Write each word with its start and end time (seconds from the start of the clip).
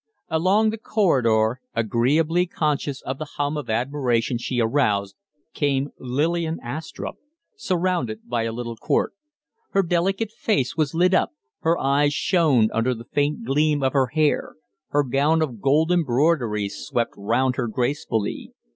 Along 0.29 0.71
the 0.71 0.79
corridor, 0.79 1.61
agreeably 1.75 2.47
conscious 2.47 3.03
of 3.03 3.19
the 3.19 3.33
hum 3.37 3.55
of 3.55 3.69
admiration 3.69 4.39
she 4.39 4.59
aroused, 4.59 5.15
came 5.53 5.91
Lillian 5.99 6.57
Astrupp, 6.63 7.17
surrounded 7.55 8.27
by 8.27 8.45
a 8.45 8.51
little 8.51 8.75
court. 8.75 9.13
Her 9.73 9.83
delicate 9.83 10.31
face 10.31 10.75
was 10.75 10.95
lit 10.95 11.13
up; 11.13 11.33
her 11.59 11.77
eyes 11.77 12.13
shone 12.15 12.71
under 12.73 12.95
the 12.95 13.05
faint 13.13 13.45
gleam 13.45 13.83
of 13.83 13.93
her 13.93 14.07
hair; 14.07 14.55
her 14.87 15.03
gown 15.03 15.43
of 15.43 15.61
gold 15.61 15.91
embroidery 15.91 16.67
swept 16.67 17.13
round 17.15 17.55
her 17.57 17.67
gracefully. 17.67 18.53